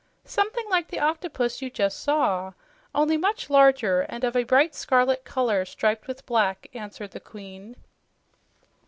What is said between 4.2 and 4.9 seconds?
of a bright